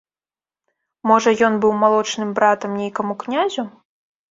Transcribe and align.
Можа, 1.11 1.33
ён 1.49 1.53
быў 1.67 1.77
малочным 1.83 2.33
братам 2.41 2.71
нейкаму 2.83 3.13
князю? 3.27 3.71